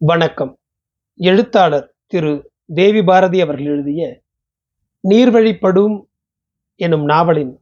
[0.00, 0.58] வணக்கம்.
[1.16, 2.50] எழுத்தாளர் திரு.
[2.74, 4.22] தேவி பாரதி அவர்கள் எழுதிய
[5.08, 6.04] நீர்வழிப்படும்
[6.74, 7.58] எனும் நாவலின்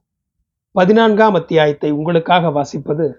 [0.73, 3.13] பதினான்காம் அத்தியாயத்தை உங்களுக்காக வாசிப்பது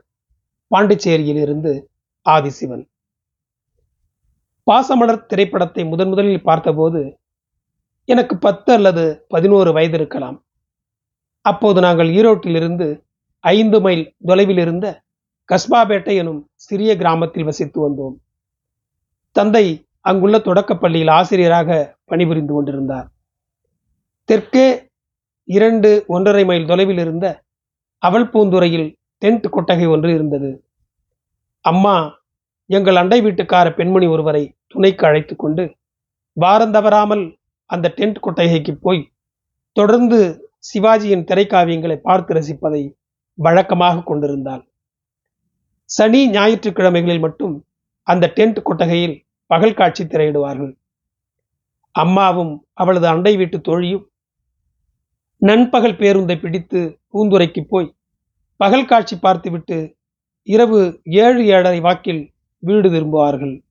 [0.76, 1.86] பாண்டிச்சேரியிலிருந்து
[2.30, 2.88] ஆதிசிவன்.
[4.72, 7.20] பாசமலர் திரைப்படத்தை முதன் முதலில் பார்த்தபோது
[8.05, 10.45] எனக்கு பத்து அல்லது பதினோரு வயது இருக்கலாம்.
[11.41, 13.04] அப்போது நாங்கள் ஈரோட்டிலிருந்து
[13.39, 15.04] ஐந்து மைல் தொலைவில் இருந்த
[15.49, 18.25] கஸ்பாபேட்டை எனும் சிறிய கிராமத்தில் வசித்து வந்தோம்.
[19.38, 19.66] தந்தை
[20.10, 21.70] அங்குள்ள தொடக்கப் பள்ளியில் ஆசிரியராக
[22.09, 23.08] பணிபுரிந்து கொண்டிருந்தார்.
[24.30, 24.68] தெற்கே
[25.48, 27.26] இரண்டு ஒன்றரை மைல் தொலைவில் இருந்த
[28.04, 28.88] அவள் பூந்துறையில்
[29.22, 30.50] டென்ட் கொட்டகை ஒன்று இருந்தது.
[31.66, 31.95] அம்மா
[32.70, 35.64] எங்கள் அண்டை வீட்டுக்கார பெண்மணி ஒருவரை துணைக்கு அழைத்து கொண்டு
[36.38, 37.23] வாரம் தவறாமல்
[37.70, 39.02] அந்த டென்ட் கொட்டகைக்கு போய்
[39.78, 40.20] தொடர்ந்து
[40.70, 42.84] சிவாஜியின் திரைக்காவியங்களை பார்த்து ரசிப்பதை
[43.38, 44.64] வழக்கமாக கொண்டிருந்தாள்.
[45.90, 47.56] சனி ஞாயிற்றுக்கிழமைகளில் மட்டும்
[48.08, 49.16] அந்த டென்ட் கொட்டகையில்
[49.48, 50.78] பகல் காட்சி திரையிடுவார்கள்.
[51.92, 54.12] அம்மாவும் அவளது அண்டை வீட்டு தோழியும்
[55.38, 57.95] நண்பகல் பேருந்தை பிடித்து பூந்துரைக்கு போய்
[58.56, 59.98] பகல் காட்சி பார்த்துவிட்டு
[60.44, 63.64] இரவு ஏழு ஏழரை வாக்கில் வீடு திரும்புவார்கள்.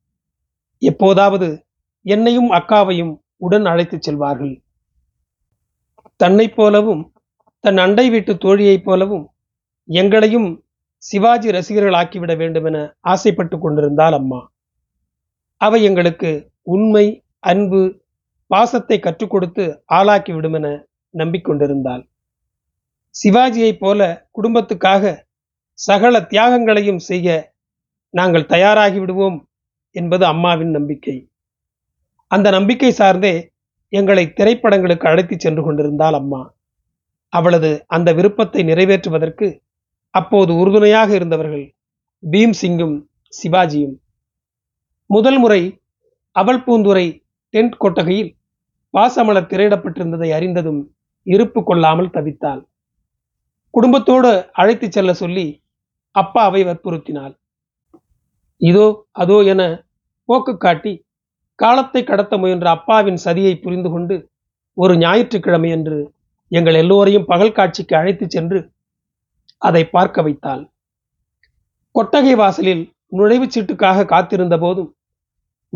[0.78, 1.66] எப்போதாவது
[2.02, 4.62] என்னையும் அக்காவையும் உடன் அழைத்துச் செல்வார்கள்.
[6.16, 7.12] தன்னைப் போலவும்
[7.60, 9.24] தன் அண்டை வீட்டு தோழியைப் போலவும்
[9.84, 10.64] எங்களையும்
[10.96, 14.40] சிவாஜி ரசிகர்கள் ஆக்கிவிட வேண்டும் என ஆசைப்பட்டு கொண்டிருந்தாள் அம்மா.
[15.60, 16.30] அவை எங்களுக்கு
[16.62, 17.80] உண்மை அன்பு
[18.46, 20.68] பாசத்தை கற்றுக் கொடுத்து ஆளாக்கி என
[21.14, 22.02] நம்பிக்கொண்டிருந்தாள்.
[23.14, 24.00] சிவாஜியைப் போல
[24.32, 25.04] குடும்பத்துக்காக
[25.78, 27.54] சகல தியாகங்களையும் செய்ய
[28.14, 29.38] நாங்கள் தயாராகி விடுவோம்
[29.90, 31.16] என்பது அம்மாவின் நம்பிக்கை.
[32.30, 33.34] அந்த நம்பிக்கை சார்ந்தே
[33.92, 36.42] எங்களை திரைப்படங்களுக்கு அழைத்துச் சென்று கொண்டிருந்தாள் அம்மா.
[37.32, 39.46] அவளது அந்த விருப்பத்தை நிறைவேற்றுவதற்கு
[40.10, 41.66] அப்போது உறுதுணையாக இருந்தவர்கள்
[42.22, 42.96] பீம் சிங்கும்
[43.32, 43.96] சிவாஜியும்
[45.10, 45.60] முதல் முறை
[46.36, 47.06] அவள் பூந்துரை
[47.54, 48.30] டென்ட் கொட்டகையில்
[48.94, 50.80] பாசமலர் திரையிடப்பட்டிருந்ததை அறிந்ததும்
[51.26, 52.62] இருப்பு கொள்ளாமல் தவித்தாள்.
[53.74, 55.46] குடும்பத்தோடு அழைத்துச் செல்ல சொல்லி
[56.14, 57.34] அப்பாவை வற்புறுத்தினாள்.
[58.60, 59.62] இதோ அதோ என
[60.28, 60.92] போக்கு காட்டி
[61.58, 64.16] காலத்தை கடத்த முயன்ற அப்பாவின் சதியை புரிந்து கொண்டு
[64.76, 65.98] ஒரு ஞாயிற்றுக்கிழமை என்று
[66.50, 68.58] எங்கள் எல்லோரையும் பகல் காட்சிக்கு அழைத்துச் சென்று
[69.62, 70.62] அதை பார்க்க வைத்தாள்.
[71.94, 72.82] கொட்டகை வாசலில்
[73.16, 74.90] நுழைவுச் சீட்டுக்காக காத்திருந்த போதும்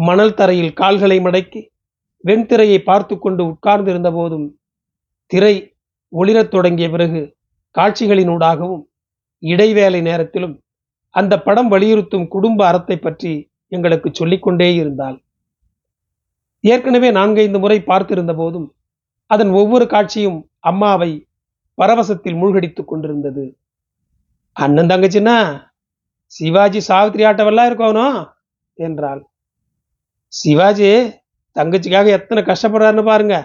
[0.06, 1.60] மணல் தரையில் கால்களை மடக்கி
[2.24, 4.46] வெண்திரையை பார்த்து கொண்டு உட்கார்ந்திருந்த போதும்
[5.26, 5.54] திரை
[6.12, 7.20] ஒளிரத் தொடங்கிய பிறகு
[7.78, 8.82] காட்சிகளினூடாகவும்
[9.42, 10.54] இடைவேளை நேரத்திலும்
[11.14, 13.32] அந்த படம் வலியுறுத்தும் குடும்ப அறத்தை பற்றி
[13.68, 15.16] எங்களுக்கு சொல்லிக்கொண்டே இருந்தாள்.
[16.60, 18.68] ஏற்கனவே நான்கைந்து முறை பார்த்திருந்த போதும்
[19.26, 21.10] அதன் ஒவ்வொரு காட்சியும் அம்மாவை
[21.78, 23.44] பரவசத்தில் மூழ்கடித்துக் கொண்டிருந்தது.
[24.56, 25.36] அண்ணன் தங்கச்சின்னா
[26.32, 28.18] சிவாஜி சாவித்திரி ஆட்டவெல்லாம் இருக்கணும்
[28.78, 29.22] என்றாள்.
[30.32, 30.90] சிவாஜி
[31.56, 33.36] தங்கச்சிக்காக எத்தனை கஷ்டப்படுறாருன்னு பாருங்க.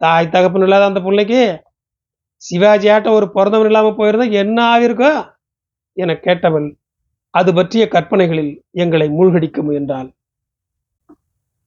[0.00, 1.40] தாய் தகப்பன் இல்லாத அந்த பிள்ளைக்கு
[2.42, 5.12] சிவாஜி ஆட்டம் ஒரு பிறந்தவன் இல்லாமல் போயிருந்தா என்ன ஆகிருக்கோ
[5.96, 6.68] என கேட்டவள்
[7.34, 8.52] அது பற்றிய கற்பனைகளில்
[8.82, 10.08] எங்களை மூழ்கடிக்க முயன்றாள்.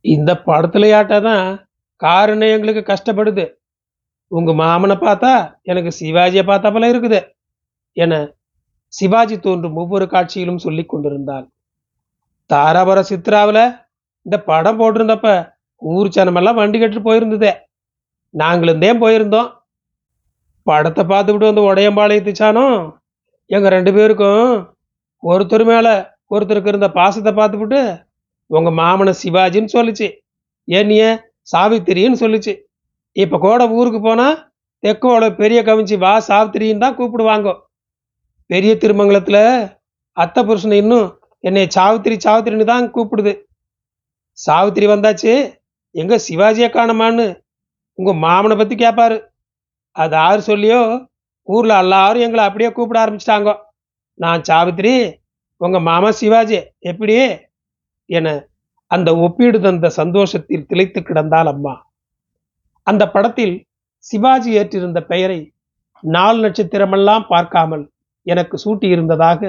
[0.06, 0.86] இந்த படத்துல
[1.30, 1.46] தான்
[2.02, 3.46] காரணம் எங்களுக்கு கஷ்டப்படுது.
[4.32, 5.34] உங்க மாமனை பார்த்தா
[5.72, 7.20] எனக்கு சிவாஜியை பார்த்தா போல இருக்குது
[7.98, 8.14] என
[8.94, 11.46] சிவாஜி தோன்றும் ஒவ்வொரு காட்சியிலும் சொல்லி கொண்டிருந்தாள்.
[12.50, 13.64] தாராபுர சித்ராவில்
[14.28, 15.30] இந்த படம் போட்டிருந்தப்ப
[15.82, 17.52] ஊர் ஜனமெல்லாம் வண்டி கட்டு போயிருந்ததே.
[18.34, 19.50] நாங்களும் தான் போயிருந்தோம்.
[20.68, 22.78] படத்தை பார்த்துக்கிட்டு வந்து உடையம்பாளையத்து சாணம்
[23.50, 24.50] எங்கள் ரெண்டு பேருக்கும்
[25.24, 25.94] ஒருத்தர் மேலே
[26.34, 27.82] ஒருத்தருக்கு இருந்த பாசத்தை பார்த்துக்கிட்டு
[28.50, 30.08] உங்கள் மாமனை சிவாஜின்னு சொல்லிச்சு.
[30.68, 31.04] என்னைய
[31.54, 32.54] சாவித்திரின்னு சொல்லிச்சு.
[33.16, 34.38] இப்போ கூட ஊருக்கு போனால்
[34.84, 37.50] தெக்கோட பெரிய கவிஞ்சி வா சாவித்திரின்னு தான் கூப்பிடுவாங்க.
[38.50, 39.44] பெரிய திருமங்கலத்தில்
[40.18, 41.08] அத்தை புருஷனை இன்னும்
[41.44, 43.34] என்னை சாவித்திரி சாவித்திரின்னு தான் கூப்பிடுது.
[44.46, 45.34] சாவித்திரி வந்தாச்சு.
[45.96, 47.26] எங்க சிவாஜியை காணமான்னு
[47.98, 49.18] உங்க மாமனை பத்தி கேட்பாரு
[49.96, 51.08] அது ஆறு சொல்லியோ
[51.48, 53.52] ஊர்ல எல்லாரும் எங்களை அப்படியே கூப்பிட ஆரம்பிச்சிட்டாங்க.
[54.14, 54.94] நான் சாவித்திரி
[55.62, 56.58] உங்க மாமா சிவாஜி
[56.92, 57.16] எப்படி?
[58.10, 58.28] என
[58.92, 61.74] அந்த ஒப்பீடு தந்த சந்தோஷத்தில் திளைத்து கிடந்தால் அம்மா.
[62.88, 63.56] அந்த படத்தில்
[63.98, 65.40] சிவாஜி ஏற்றிருந்த பெயரை
[66.04, 67.84] நாலு நட்சத்திரமெல்லாம் பார்க்காமல்
[68.26, 69.42] எனக்கு சூட்டியிருந்ததாக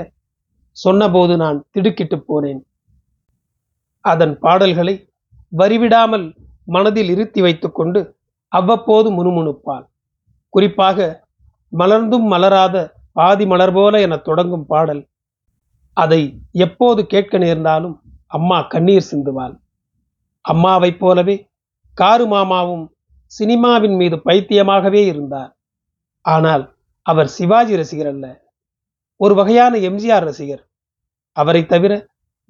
[0.76, 2.60] சொன்னபோது நான் திடுக்கிட்டு போனேன்.
[4.12, 4.94] அதன் பாடல்களை
[5.56, 6.26] வரிவிடாமல்
[6.74, 8.00] மனதில் இருத்தி வைத்துக்கொண்டு
[8.52, 9.84] அவ்வப்போது முணுமுணுப்பாள்.
[10.54, 10.98] குறிப்பாக
[11.72, 12.76] மலர்ந்தும் மலராத
[13.12, 15.02] பாதி மலர் போல என தொடங்கும் பாடல்.
[15.96, 16.20] அதை
[16.64, 17.96] எப்போது கேட்க நேர்ந்தாலும்
[18.36, 19.54] அம்மா கண்ணீர் சிந்துவாள்.
[20.44, 21.36] அம்மாவைப் போலவே
[21.98, 22.84] காரு மாமாவும்
[23.32, 25.50] சினிமாவின் மீது பைத்தியமாகவே இருந்தார்.
[26.24, 26.64] ஆனால்
[27.06, 28.26] அவர் சிவாஜி ரசிகர் அல்ல.
[29.20, 30.62] ஒரு வகையான எம்ஜிஆர் ரசிகர்.
[31.36, 31.92] அவரை தவிர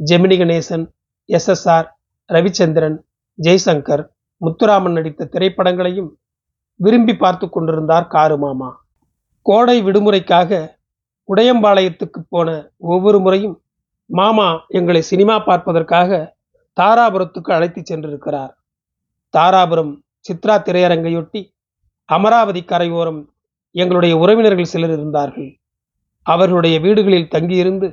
[0.01, 0.85] ஜெமினி கணேசன்
[1.29, 1.89] எஸ்எஸ்ஆர்
[2.31, 2.97] ரவிச்சந்திரன்
[3.39, 4.05] ஜெய்சங்கர்
[4.41, 6.11] முத்துராமன் நடித்த திரைப்படங்களையும்
[6.81, 8.71] விரும்பி பார்த்து கொண்டிருந்தார் காரு மாமா
[9.47, 10.51] கோடை விடுமுறைக்காக
[11.29, 13.57] உடையம்பாளையத்துக்கு போன ஒவ்வொரு முறையும்
[14.11, 16.37] மாமா எங்களை சினிமா பார்ப்பதற்காக
[16.77, 18.53] தாராபுரத்துக்கு அழைத்து சென்றிருக்கிறார்.
[19.35, 19.93] தாராபுரம்
[20.29, 21.41] சித்ரா திரையரங்கையொட்டி
[22.09, 23.21] அமராவதி கரையோரம்
[23.75, 25.51] எங்களுடைய உறவினர்கள் சிலர் இருந்தார்கள்.
[26.27, 27.89] அவர்களுடைய வீடுகளில் தங்கியிருந்து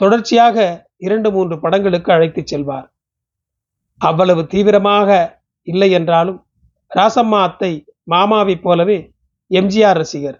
[0.00, 0.56] தொடர்ச்சியாக
[1.06, 2.86] இரண்டு மூன்று படங்களுக்கு அழைத்துச் செல்வார்.
[4.00, 5.08] அவ்வளவு தீவிரமாக
[5.68, 6.38] இல்லை என்றாலும்
[6.90, 7.72] ராசம்மா அத்தை
[8.10, 8.98] மாமாவைப் போலவே
[9.50, 10.38] எம்ஜிஆர் ரசிகர்.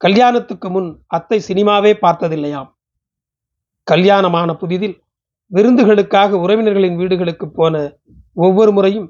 [0.00, 2.70] கல்யாணத்துக்கு முன் அத்தை சினிமாவே பார்த்ததில்லையாம்.
[3.86, 4.96] கல்யாணமான புதிதில்
[5.50, 7.74] விருந்துகளுக்காக உறவினர்களின் வீடுகளுக்கு போன
[8.46, 9.08] ஒவ்வொரு முறையும்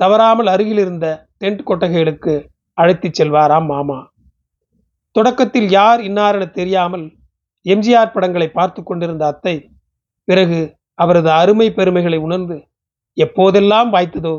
[0.00, 1.06] தவறாமல் அருகில் இருந்த
[1.42, 2.34] டென்ட் கொட்டகைகளுக்கு
[2.78, 3.98] அழைத்துச் செல்வாராம் மாமா.
[5.16, 7.06] தொடக்கத்தில் யார் இன்னாரென தெரியாமல்
[7.66, 9.54] எம்ஜிஆர் படங்களை பார்த்து கொண்டிருந்த அத்தை
[10.30, 10.60] பிறகு
[10.94, 12.56] அவரது அருமை பெருமைகளை உணர்ந்து
[13.16, 14.34] எப்போதெல்லாம் வாய்த்ததோ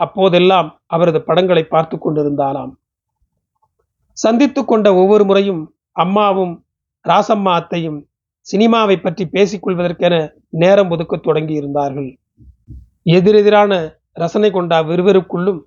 [0.00, 2.72] அப்போதெல்லாம் அவரது படங்களை பார்த்து கொண்டிருந்தாராம்.
[4.16, 5.62] சந்தித்து கொண்ட ஒவ்வொரு முறையும்
[5.96, 6.54] அம்மாவும்
[7.04, 7.98] ராசம்மா அத்தையும்
[8.46, 10.14] சினிமாவை பற்றி பேசிக்கொள்வதற்கென
[10.62, 12.08] நேரம் ஒதுக்க தொடங்கி இருந்தார்கள்.
[13.16, 13.72] எதிரெதிரான
[14.22, 15.60] ரசனை கொண்ட இருவருக்குள்ளும்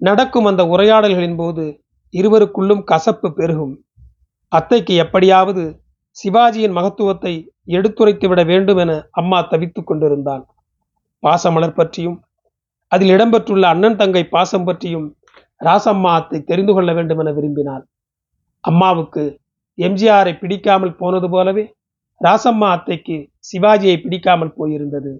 [0.00, 1.64] நடக்கும் அந்த உரையாடல்களின் போது
[2.14, 3.74] இருவருக்குள்ளும் கசப்பு பெருகும்.
[4.52, 5.64] அத்தைக்கு எப்படியாவது
[6.16, 7.32] சிவாஜியின் மகத்துவத்தை
[7.76, 10.44] எடுத்துரைத்துவிட வேண்டும் என அம்மா தவித்துக் கொண்டிருந்தாள்.
[11.22, 12.18] பாசமலர் பற்றியும்
[12.92, 15.08] அதில் இடம்பெற்றுள்ள அண்ணன் தங்கை பாசம் பற்றியும்
[15.60, 17.84] ராசம்மா அத்தை தெரிந்து கொள்ள வேண்டும் என விரும்பினாள்.
[18.64, 19.24] அம்மாவுக்கு
[19.78, 21.64] எம்ஜிஆரை பிடிக்காமல் போனது போலவே
[22.20, 23.16] ராசம்மா அத்தைக்கு
[23.50, 25.12] சிவாஜியை பிடிக்காமல் போயிருந்தது.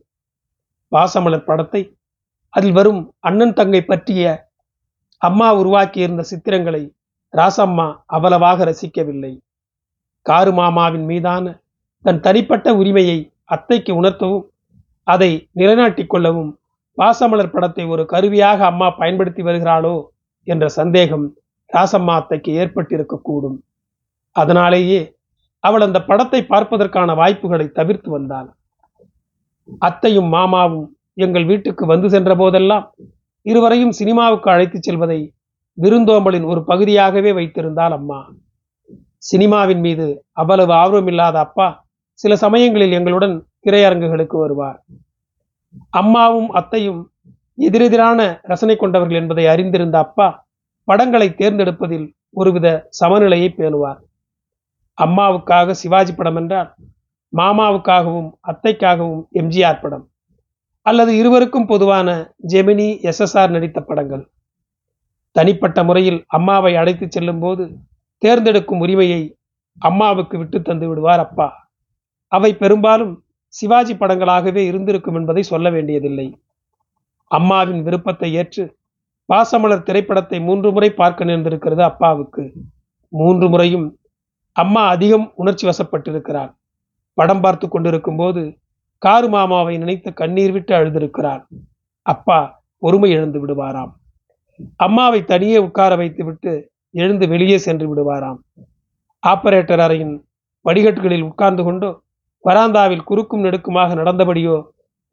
[0.92, 1.82] பாசமலர் படத்தை
[2.54, 4.22] அதில் வரும் அண்ணன் தங்கை பற்றிய
[5.22, 6.82] அம்மா உருவாக்கியிருந்த சித்திரங்களை
[7.34, 9.32] ராசம்மா அவ்வளவாக ரசிக்கவில்லை.
[10.30, 11.44] காரு மாமாவின் மீதான
[12.04, 13.18] தன் தனிப்பட்ட உரிமையை
[13.54, 14.46] அத்தைக்கு உணர்த்தவும்
[15.06, 15.30] அதை
[15.60, 16.50] நிலைநாட்டிக் கொள்ளவும்
[16.98, 19.94] பாசமலர் படத்தை ஒரு கருவியாக அம்மா பயன்படுத்தி வருகிறாளோ
[20.46, 21.26] என்ற சந்தேகம்
[21.70, 23.58] ராசம்மா அத்தைக்கு ஏற்பட்டிருக்கக்கூடும்.
[24.36, 25.00] அதனாலேயே
[25.64, 28.48] அவள் அந்த படத்தை பார்ப்பதற்கான வாய்ப்புகளை தவிர்த்து வந்தாள்.
[29.86, 30.86] அத்தையும் மாமாவும்
[31.24, 32.86] எங்கள் வீட்டுக்கு வந்து சென்ற போதெல்லாம்
[33.46, 35.20] இருவரையும் சினிமாவுக்கு அழைத்துச் செல்வதை
[35.78, 38.20] விருந்தோம்பலின் ஒரு பகுதியாகவே வைத்திருந்தாள் அம்மா.
[39.22, 40.06] சினிமாவின் மீது
[40.40, 41.68] அவ்வளவு ஆர்வமில்லாத அப்பா
[42.20, 43.34] சில சமயங்களில் எங்களுடன்
[43.64, 44.78] திரையரங்குகளுக்கு வருவார்.
[46.00, 47.00] அம்மாவும் அத்தையும்
[47.58, 50.28] எதிரெதிரான ரசனை கொண்டவர்கள் என்பதை அறிந்திருந்த அப்பா
[50.88, 52.06] படங்களை தேர்ந்தெடுப்பதில்
[52.40, 52.66] ஒருவித
[53.00, 54.00] சமநிலையை பேணுவார்.
[54.98, 56.70] அம்மாவுக்காக சிவாஜி படம் என்றால்
[57.32, 60.04] மாமாவுக்காகவும் அத்தைக்காகவும் எம்ஜிஆர் படம்
[60.86, 62.08] அல்லது இருவருக்கும் பொதுவான
[62.52, 64.24] ஜெமினி எஸ்எஸ்ஆர் நடித்த படங்கள்.
[65.36, 67.64] தனிப்பட்ட முறையில் அம்மாவை அழைத்து செல்லும் போது
[68.22, 69.20] தேர்ந்தெடுக்கும் உரிமையை
[69.78, 71.48] அம்மாவுக்கு விட்டு தந்து விடுவார் அப்பா.
[72.32, 73.14] அவை பெரும்பாலும்
[73.54, 76.26] சிவாஜி படங்களாகவே இருந்திருக்கும் என்பதை சொல்ல வேண்டியதில்லை.
[77.30, 78.64] அம்மாவின் விருப்பத்தை ஏற்று
[79.28, 82.44] பாசமலர் திரைப்படத்தை மூன்று முறை பார்க்க நேர்ந்திருக்கிறது அப்பாவுக்கு.
[83.12, 83.86] மூன்று முறையும்
[84.56, 86.52] அம்மா அதிகம் உணர்ச்சி வசப்பட்டிருக்கிறார்
[87.18, 88.42] படம் பார்த்து கொண்டிருக்கும் போது
[89.02, 91.42] காரு மாமாவை நினைத்து கண்ணீர் விட்டு அழுதிருக்கிறார்
[92.06, 92.38] அப்பா
[92.82, 93.92] பொறுமை எழுந்து விடுவாராம்.
[94.76, 96.52] அம்மாவை தனியே உட்கார வைத்துவிட்டு
[96.94, 98.38] எழுந்து வெளியே சென்று விடுவாராம்.
[99.22, 100.14] ஆபரேட்டர் அறையின்
[100.66, 101.90] படிகட்டுகளில் உட்கார்ந்து கொண்டோ
[102.44, 104.56] வராந்தாவில் குறுக்கும் நெடுக்குமாக நடந்தபடியோ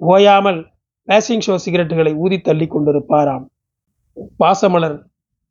[0.01, 0.59] ஓயாமல்
[1.07, 3.46] பேசிங் ஷோ சிகரெட்டுகளை ஊதி தள்ளி கொண்டிருப்பாராம்.
[4.39, 4.98] பாசமலர்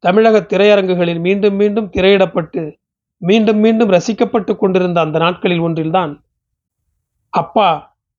[0.04, 2.62] தமிழக திரையரங்குகளில் மீண்டும் மீண்டும் திரையிடப்பட்டு
[3.23, 6.12] மீண்டும் மீண்டும் ரசிக்கப்பட்டு கொண்டிருந்த அந்த நாட்களில் ஒன்றில்தான்
[7.33, 7.68] அப்பா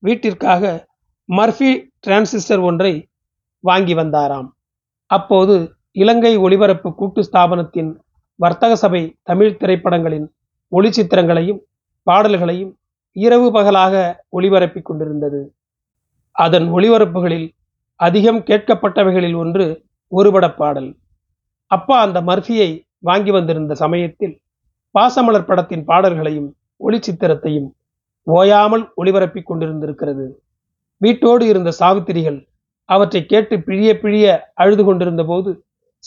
[0.03, 0.63] வீட்டிற்காக
[1.29, 1.71] மர்ஃபி
[2.05, 2.93] டிரான்சிஸ்டர் ஒன்றை
[3.63, 4.47] வாங்கி வந்தாராம்.
[5.09, 5.55] அப்போது
[5.99, 7.91] இலங்கை ஒளிபரப்பு கூட்டு ஸ்தாபனத்தின்
[8.35, 10.27] வர்த்தக சபை தமிழ் திரைப்படங்களின்
[10.71, 11.59] ஒளிச்சித்திரங்களையும்
[12.07, 12.71] பாடல்களையும்
[13.15, 15.39] இரவு பகலாக ஒளிபரப்பிக் கொண்டிருந்தது.
[16.31, 17.47] அதன் ஒளிபரப்புகளில்
[17.95, 19.65] அதிகம் கேட்கப்பட்டவைகளில் ஒன்று
[20.11, 20.89] ஒருபட பாடல்
[21.71, 24.35] அப்பா அந்த மர்ஃபியை வாங்கி வந்திருந்த சமயத்தில்
[24.95, 26.49] பாசமலர் படத்தின் பாடல்களையும்
[26.79, 27.69] ஒளிச்சித்திரத்தையும்
[28.27, 30.25] ஓயாமல் ஒளிபரப்பிக் கொண்டிருந்திருக்கிறது.
[31.01, 32.39] வீட்டோடு இருந்த சாவித்திரிகள்
[32.89, 35.49] அவற்றை கேட்டு பிழிய பிழிய அழுது கொண்டிருந்த போது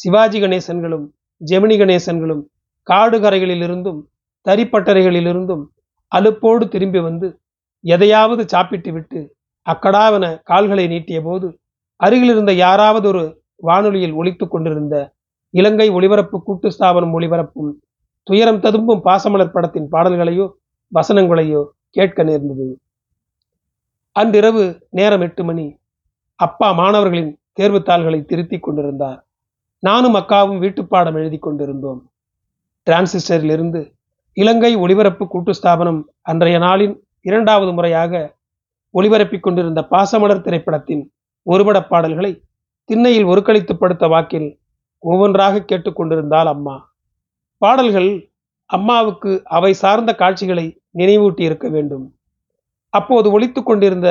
[0.01, 1.07] சிவாஜி கணேசன்களும்
[1.41, 2.43] ஜெமினி கணேசன்களும்
[2.87, 4.01] காடு கரைகளிலிருந்தும்
[4.47, 5.65] தரிப்பட்டறைகளிலிருந்தும்
[6.13, 7.27] அலுப்போடு திரும்பி வந்து
[7.85, 9.21] எதையாவது சாப்பிட்டு விட்டு
[9.67, 11.49] அக்கடாவென கால்களை நீட்டிய போது
[12.01, 13.23] அருகிலிருந்த யாராவது ஒரு
[13.63, 14.97] வானொலியில் ஒழித்து கொண்டிருந்த
[15.55, 17.73] இலங்கை ஒளிபரப்பு கூட்டு ஸ்தாபனம் ஒளிபரப்பும்
[18.27, 20.47] துயரம் ததும்பும் பாசமலர் படத்தின் பாடல்களையோ
[20.93, 22.67] வசனங்களையோ கேட்க நேர்ந்தது.
[24.17, 25.67] அன்றிரவு நேரம் எட்டு மணி.
[26.41, 29.21] அப்பா மாணவர்களின் தேர்வுத்தாள்களை திருத்திக் கொண்டிருந்தார்.
[29.83, 32.01] நானும் அக்காவும் வீட்டுப்பாடம் எழுதி கொண்டிருந்தோம்.
[32.87, 33.81] டிரான்சிஸ்டரிலிருந்து
[34.33, 38.39] இலங்கை ஒளிபரப்பு கூட்டு ஸ்தாபனம் அன்றைய நாளின் இரண்டாவது முறையாக
[38.95, 41.03] ஒளிபரப்பிக் கொண்டிருந்த பாசமலர் திரைப்படத்தின்
[41.47, 42.43] ஒருபட பாடல்களை
[42.85, 44.49] திண்ணையில் ஒருக்களித்து படுத்த வாக்கில்
[44.99, 46.95] ஒவ்வொன்றாக கேட்டுக்கொண்டிருந்தாள் அம்மா.
[47.59, 48.33] பாடல்கள்
[48.67, 52.15] அம்மாவுக்கு அவை சார்ந்த காட்சிகளை நினைவூட்டி இருக்க வேண்டும்.
[52.89, 54.09] அப்போது ஒழித்து கொண்டிருந்த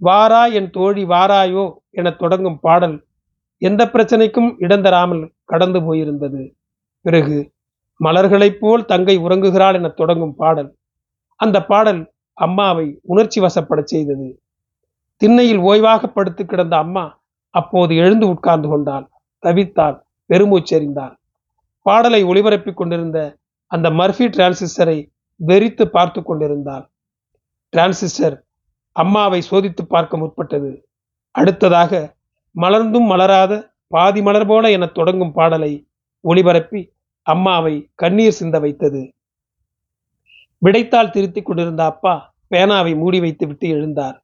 [0.00, 2.96] வாரா என் தோழி வாராயோ என தொடங்கும் பாடல்
[3.58, 6.54] எந்த பிரச்சனைக்கும் இடந்தராமல் கடந்து போயிருந்தது.
[7.00, 7.52] பிறகு
[8.04, 10.76] மலர்களைப் போல் தங்கை உறங்குகிறாள் என தொடங்கும் பாடல்.
[11.34, 14.40] அந்த பாடல் அம்மாவை உணர்ச்சி வசப்படச் செய்தது.
[15.16, 19.06] திண்ணையில் ஓய்வாக படுத்து கிடந்த அம்மா அப்போது எழுந்து உட்கார்ந்து கொண்டாள்.
[19.46, 19.96] தவித்தாள்
[20.30, 21.14] பெருமூச்செறிந்தாள்.
[21.82, 23.18] பாடலை ஒளிபரப்பிக் கொண்டிருந்த
[23.66, 24.98] அந்த மர்ஃபி டிரான்சிஸ்டரை
[25.46, 26.84] வெறித்து பார்த்து கொண்டிருந்தாள்.
[27.72, 28.36] டிரான்சிஸ்டர்
[28.92, 30.70] அம்மாவை சோதித்து பார்க்க முற்பட்டது.
[31.30, 31.92] அடுத்ததாக
[32.62, 35.86] மலர்ந்தும் மலராத பாதி மலர் போல என தொடங்கும் பாடலை
[36.28, 36.90] ஒளிபரப்பி
[37.22, 39.14] அம்மாவை கண்ணீர் சிந்த வைத்தது.
[40.58, 44.16] விடைத்தால் திருத்திக் கொண்டிருந்த அப்பா பேனாவை மூடி வைத்து விட்டு எழுந்தார்.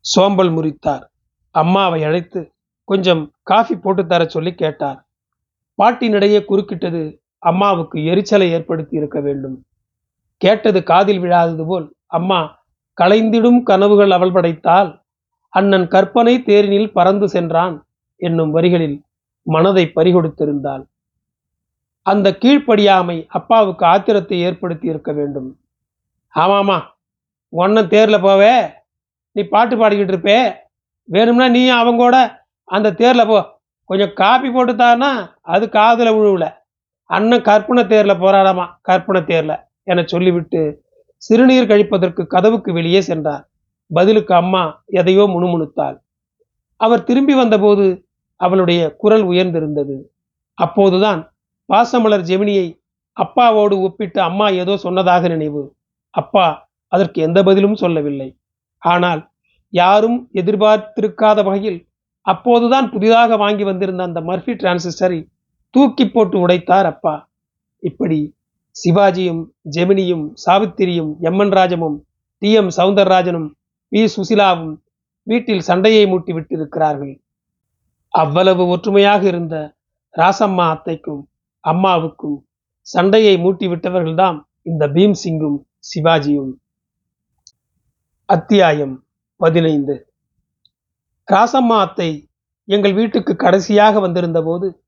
[0.00, 1.02] சோம்பல் முறித்தார்.
[1.50, 2.52] அம்மாவை அழைத்து
[2.84, 5.08] கொஞ்சம் காஃபி போட்டு தர சொல்லி கேட்டார்.
[5.82, 9.64] பாட்டினிடையே குறுக்கிட்டது அம்மாவுக்கு எரிச்சலை ஏற்படுத்தி இருக்க வேண்டும்.
[10.36, 12.64] கேட்டது காதில் விழாதது போல் அம்மா
[13.00, 14.97] களைந்திடும் கனவுகள் அவள் படைத்தால்
[15.48, 17.86] அண்ணன் கற்பனை தேரினில் பறந்து சென்றான்
[18.16, 19.02] என்னும் வரிகளில்
[19.42, 20.84] மனதை பறிகொடுத்திருந்தாள்.
[22.02, 25.58] அந்த கீழ்ப்படியாமை அப்பாவுக்கு ஆத்திரத்தை ஏற்படுத்தி இருக்க வேண்டும்.
[26.34, 26.82] ஆமாமா
[27.48, 28.72] ஒன்னும் தேர்ல போவே
[29.32, 30.52] நீ பாட்டு பாடிக்கிட்டு இருப்பே.
[31.04, 33.56] வேணும்னா நீ அவங்க அந்த தேர்ல போ.
[33.84, 34.76] கொஞ்சம் காப்பி போட்டு
[35.42, 36.52] அது காதுல விழுவல.
[37.04, 40.84] அண்ணன் கற்பனை தேர்ல போராடாமா கற்பனை தேர்ல என சொல்லிவிட்டு
[41.16, 43.48] சிறுநீர் கழிப்பதற்கு கதவுக்கு வெளியே சென்றார்.
[43.90, 44.62] பதிலுக்கு அம்மா
[45.00, 45.96] எதையோ முணுமுணுத்தாள்.
[46.80, 47.86] அவர் திரும்பி வந்தபோது
[48.40, 49.96] அவளுடைய குரல் உயர்ந்திருந்தது.
[50.58, 51.20] அப்போதுதான்
[51.68, 52.66] பாசமலர் ஜெமினியை
[53.16, 55.62] அப்பாவோடு ஒப்பிட்டு அம்மா ஏதோ சொன்னதாக நினைவு.
[56.14, 56.46] அப்பா
[56.92, 58.28] அதற்கு எந்த பதிலும் சொல்லவில்லை.
[58.82, 59.22] ஆனால்
[59.72, 61.80] யாரும் எதிர்பார்த்திருக்காத வகையில்
[62.26, 65.20] அப்போதுதான் புதிதாக வாங்கி வந்திருந்த அந்த மர்ஃபி டிரான்சிஸ்டரை
[65.74, 67.14] தூக்கி போட்டு உடைத்தார் அப்பா.
[67.82, 68.18] இப்படி
[68.76, 69.42] சிவாஜியும்
[69.76, 71.96] ஜெமினியும் சாவித்திரியும் எம்என் ராஜமும்
[72.42, 73.48] டி எம் சவுந்தரராஜனும்
[73.92, 74.08] வி.
[74.16, 74.80] சுசிலாவும்
[75.22, 77.20] வீட்டில் சண்டையை மூட்டி விட்டிருக்கிறார்கள்
[78.08, 79.74] அவ்வளவு ஒற்றுமையாக இருந்த
[80.14, 81.22] ராசம்மா அத்தைக்கும்
[81.60, 82.46] அம்மாவுக்கும்
[82.80, 86.52] சண்டையை மூட்டி விட்டவர்கள்தான் இந்த பீம் சிங்கும் சிவாஜியும்.
[88.24, 89.04] அத்தியாயம்
[89.36, 90.12] பதினைந்து.
[91.32, 92.28] ராசம்மா அத்தை
[92.64, 94.82] எங்கள் வீட்டுக்கு கடைசியாக வந்திருந்த போது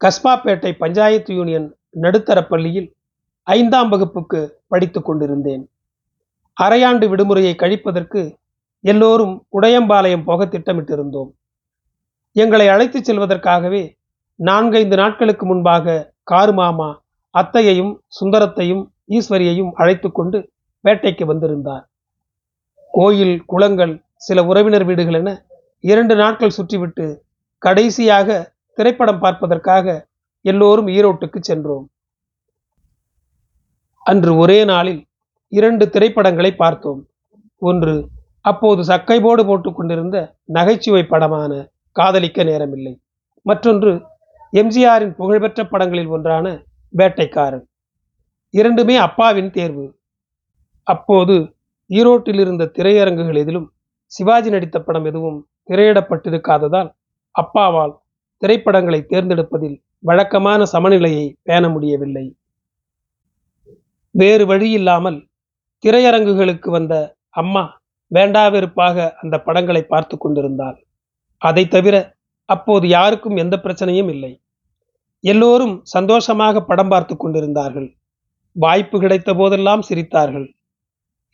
[0.00, 2.94] கஸ்பாப்பேட்டை பஞ்சாயத்து யூனியன் நடுத்தர பள்ளியில்
[3.42, 5.70] ஐந்தாம் வகுப்புக்கு படித்துக் கொண்டிருந்தேன்.
[6.60, 8.38] அரையாண்டு விடுமுறையை கழிப்பதற்கு
[8.80, 11.30] எல்லோரும் உடையம்பாளையம் போக திட்டமிட்டிருந்தோம்.
[12.32, 13.82] எங்களை அழைத்துச் செல்வதற்காகவே
[14.34, 17.02] நான்கைந்து நாட்களுக்கு முன்பாக காரு மாமா
[17.38, 20.52] அத்தையையும் சுந்தரத்தையும் ஈஸ்வரியையும் அழைத்து கொண்டு
[20.84, 21.90] வேட்டைக்கு வந்திருந்தார்.
[22.92, 25.44] கோயில் குளங்கள் சில உறவினர் வீடுகள் என
[25.80, 27.18] இரண்டு நாட்கள் சுற்றிவிட்டு
[27.58, 30.08] கடைசியாக திரைப்படம் பார்ப்பதற்காக
[30.42, 31.90] எல்லோரும் ஈரோட்டுக்கு சென்றோம்.
[34.04, 35.06] அன்று ஒரே நாளில்
[35.48, 37.06] இரண்டு திரைப்படங்களை பார்த்தோம்.
[37.58, 37.94] ஒன்று
[38.40, 43.00] அப்போது சக்கைபோடு போட்டுக்கொண்டிருந்த கொண்டிருந்த நகைச்சுவை படமான காதலிக்க நேரமில்லை.
[43.42, 44.08] மற்றொன்று
[44.52, 46.64] எம்ஜிஆரின் புகழ்பெற்ற படங்களில் ஒன்றான
[46.98, 47.64] வேட்டைக்காரன்.
[48.50, 49.98] இரண்டுமே அப்பாவின் தேர்வு.
[50.82, 51.54] அப்போது
[51.88, 53.72] ஈரோட்டில் இருந்த திரையரங்குகள் எதிலும்
[54.04, 56.90] சிவாஜி நடித்த படம் எதுவும் திரையிடப்பட்டிருக்காததால்
[57.42, 57.98] அப்பாவால்
[58.36, 62.36] திரைப்படங்களை தேர்ந்தெடுப்பதில் வழக்கமான சமநிலையை பேண முடியவில்லை.
[64.10, 65.28] வேறு வழியில்லாமல்
[65.84, 67.79] திரையரங்குகளுக்கு வந்த அம்மா
[68.10, 70.78] வேண்டாவிருப்பாக அந்த படங்களை பார்த்து கொண்டிருந்தாள்.
[71.42, 71.96] அதை தவிர
[72.48, 74.32] அப்போது யாருக்கும் எந்த பிரச்சனையும் இல்லை.
[75.24, 77.88] எல்லோரும் சந்தோஷமாக படம் பார்த்து கொண்டிருந்தார்கள்.
[78.56, 80.46] வாய்ப்பு கிடைத்த போதெல்லாம் சிரித்தார்கள்.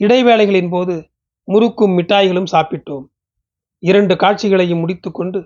[0.01, 0.95] இடைவேளைகளின் போது
[1.49, 3.05] முறுக்கும் மிட்டாய்களும் சாப்பிட்டோம்.
[3.83, 5.41] இரண்டு காட்சிகளையும் முடித்துக்கொண்டு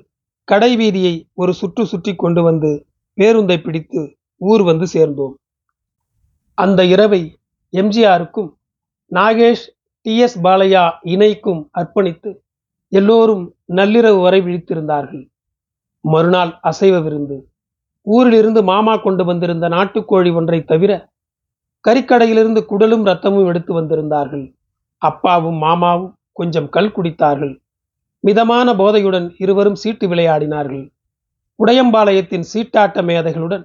[0.48, 2.70] கடை வீதியை ஒரு சுற்று சுற்றி கொண்டு வந்து
[3.18, 4.00] பேருந்தை பிடித்து
[4.40, 5.34] ஊர் வந்து சேர்ந்தோம்.
[6.58, 7.22] அந்த இரவை
[7.72, 8.50] எம்ஜிஆருக்கும்
[9.12, 9.66] நாகேஷ்
[10.02, 12.30] டி எஸ் பாலையா இணைக்கும் அர்ப்பணித்து
[12.88, 15.30] எல்லோரும் நள்ளிரவு வரை விழித்திருந்தார்கள்.
[16.00, 17.36] மறுநாள் அசைவ விருந்து.
[18.02, 21.08] ஊரிலிருந்து மாமா கொண்டு வந்திருந்த நாட்டுக்கோழி ஒன்றை தவிர
[21.88, 24.54] கறிக்கடையிலிருந்து குடலும் ரத்தமும் எடுத்து வந்திருந்தார்கள்.
[24.96, 27.60] அப்பாவும் மாமாவும் கொஞ்சம் கல் குடித்தார்கள்.
[28.20, 30.90] மிதமான போதையுடன் இருவரும் சீட்டு விளையாடினார்கள்.
[31.58, 33.64] உடையம்பாளையத்தின் சீட்டாட்ட மேதைகளுடன்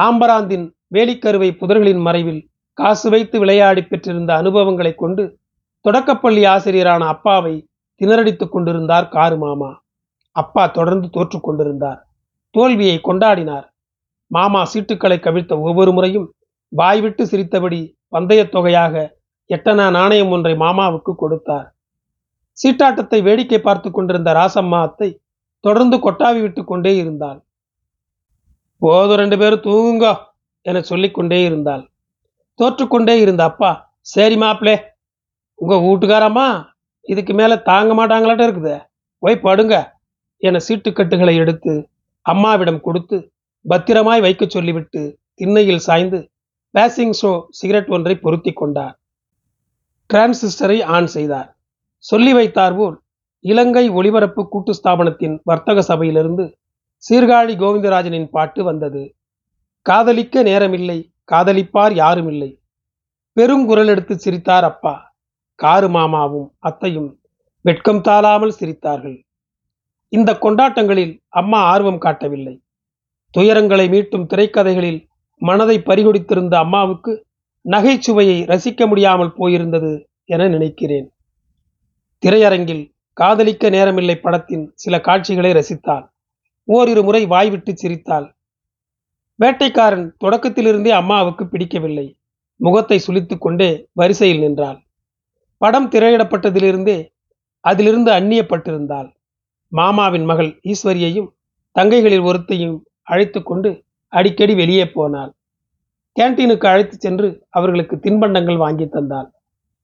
[0.00, 5.38] ஆம்பராந்தின் வேலிக்கருவை புதர்களின் மறைவில் காசு வைத்து விளையாடி பெற்றிருந்த அனுபவங்களை கொண்டு
[5.84, 7.68] தொடக்கப்பள்ளி ஆசிரியரான அப்பாவை
[8.00, 9.82] திணறடித்துக் கொண்டிருந்தார் காரு மாமா.
[10.30, 12.08] அப்பா தொடர்ந்து தோற்று கொண்டிருந்தார்.
[12.50, 13.66] தோல்வியை கொண்டாடினார்.
[14.26, 16.34] மாமா சீட்டுக்களை கவிழ்த்த ஒவ்வொரு முறையும்
[16.68, 19.16] வாய்விட்டு சிரித்தபடி பந்தயத் தொகையாக
[19.48, 21.74] எட்டனா நாணயம் ஒன்றை மாமாவுக்கு கொடுத்தார்.
[22.62, 25.20] சீட்டாட்டத்தை வேடிக்கை பார்த்து கொண்டிருந்த ராசம்மா அத்தை
[25.60, 27.40] தொடர்ந்து கொட்டாவி விட்டு கொண்டே இருந்தாள்.
[28.78, 30.16] போதும் ரெண்டு பேரும் தூங்குங்க
[30.62, 31.84] என சொல்லிக்கொண்டே இருந்தாள்.
[32.54, 34.74] தோற்றுக்கொண்டே இருந்த அப்பா சரி மாப்பிளே
[35.54, 36.64] உங்க வீட்டுக்காரம்மா
[37.00, 38.86] இதுக்கு மேல தாங்க மாட்டாங்களாட்ட இருக்குது.
[39.18, 39.92] போய் படுங்க.
[40.36, 41.88] என சீட்டுக்கட்டுகளை எடுத்து
[42.20, 43.32] அம்மாவிடம் கொடுத்து
[43.68, 46.30] பத்திரமாய் வைக்க சொல்லிவிட்டு திண்ணையில் சாய்ந்து
[46.70, 49.00] பேசிங் ஷோ சிகரெட் ஒன்றை பொருத்தி கொண்டார்.
[50.12, 51.56] டிரான்சிஸ்டரை ஆன் செய்தார்.
[51.96, 53.00] சொல்லி வைத்தார் போல்
[53.40, 56.58] இலங்கை ஒளிபரப்பு கூட்டு ஸ்தாபனத்தின் வர்த்தக சபையிலிருந்து
[57.10, 59.14] சீர்காழி கோவிந்தராஜனின் பாட்டு வந்தது.
[59.82, 60.98] காதலிக்க நேரமில்லை
[61.32, 62.50] காதலிப்பார் யாருமில்லை.
[63.36, 65.13] பெருங்குரல் எடுத்து சிரித்தார் அப்பா.
[65.54, 67.20] காரு மாமாவும் அத்தையும்
[67.60, 69.24] வெட்கம் தாழாமல் சிரித்தார்கள்.
[70.08, 72.62] இந்த கொண்டாட்டங்களில் அம்மா ஆர்வம் காட்டவில்லை.
[73.38, 75.06] துயரங்களை மீட்டும் திரைக்கதைகளில்
[75.36, 77.26] மனதை பறிகொடித்திருந்த அம்மாவுக்கு
[77.70, 81.12] நகைச்சுவையை ரசிக்க முடியாமல் போயிருந்தது என நினைக்கிறேன்.
[82.18, 86.04] திரையரங்கில் காதலிக்க நேரமில்லை படத்தின் சில காட்சிகளை ரசித்தாள்.
[86.64, 88.34] ஓரிரு முறை வாய்விட்டு சிரித்தாள்.
[89.42, 92.16] வேட்டைக்காரன் தொடக்கத்திலிருந்தே அம்மாவுக்கு பிடிக்கவில்லை.
[92.56, 94.83] முகத்தை சுளித்து கொண்டே வரிசையில் நின்றாள்.
[95.60, 96.98] படம் திரையிடப்பட்டதிலிருந்தே
[97.64, 99.08] அதிலிருந்து அந்நியப்பட்டிருந்தாள்.
[99.72, 101.28] மாமாவின் மகள் ஈஸ்வரியையும்
[101.76, 103.70] தங்கைகளில் ஒருத்தையும் அழைத்து கொண்டு
[104.12, 105.32] அடிக்கடி வெளியே போனாள்.
[106.16, 109.28] கேன்டீனுக்கு அழைத்து சென்று அவர்களுக்கு தின்பண்டங்கள் வாங்கி தந்தாள்.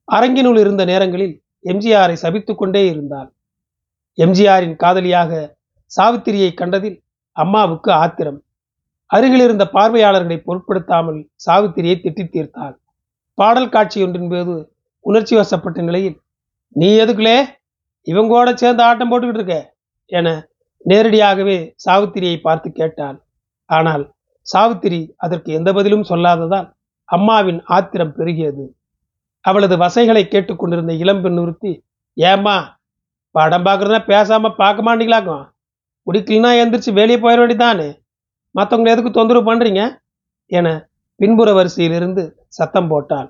[0.08, 1.34] அரங்கினுள் இருந்த நேரங்களில்
[1.64, 3.30] எம்ஜிஆரை சபித்துக் கொண்டே இருந்தாள்.
[4.18, 5.32] எம்ஜிஆரின் காதலியாக
[5.90, 6.98] சாவித்திரியை கண்டதில்
[7.36, 8.38] அம்மாவுக்கு ஆத்திரம்.
[9.10, 12.76] அருகில் இருந்த பார்வையாளர்களை பொருட்படுத்தாமல் சாவித்திரியை திட்டி தீர்த்தாள்.
[13.38, 14.54] பாடல் காட்சியொன்றின் போது
[15.04, 16.16] உணர்ச்சி வசப்பட்ட நிலையில்
[16.76, 17.36] நீ எதுக்குலே?
[18.06, 19.56] இவங்கோட சேர்ந்து ஆட்டம் போட்டுக்கிட்டு இருக்க?
[20.12, 20.28] என
[20.86, 23.18] நேரடியாகவே சாவித்திரியை பார்த்து கேட்டாள்.
[23.70, 24.04] ஆனால்
[24.46, 26.68] சாவித்திரி அதற்கு எந்த பதிலும் சொல்லாததால்
[27.08, 28.64] அம்மாவின் ஆத்திரம் பெருகியது.
[29.44, 31.72] அவளது வசைகளை கேட்டுக்கொண்டிருந்த இளம்பெண் நிறுத்தி
[32.16, 32.56] ஏம்மா
[33.34, 35.44] படம் பார்க்குறதுனா பேசாம பார்க்க மாட்டீங்களாக்கும்
[36.06, 37.88] பிடிக்கலனா எந்திரிச்சு வெளியே போயிட வேண்டியதானே
[38.54, 39.82] மற்றவங்களை எதுக்கு தொந்தரவு பண்றீங்க?
[40.50, 40.68] என
[41.20, 42.22] பின்புற வரிசையிலிருந்து
[42.58, 43.28] சத்தம் போட்டாள்.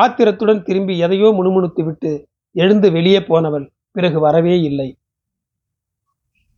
[0.00, 2.12] ஆத்திரத்துடன் திரும்பி எதையோ முணுமுணுத்து விட்டு
[2.54, 4.88] எழுந்து வெளியே போனவள் பிறகு வரவே இல்லை.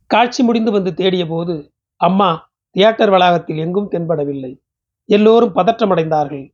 [0.09, 1.53] காட்சி முடிந்து வந்து தேடிய போது
[2.01, 2.29] அம்மா
[2.75, 4.51] தியேட்டர் வளாகத்தில் எங்கும் தென்படவில்லை.
[5.09, 6.45] எல்லோரும் பதற்றமடைந்தார்கள்.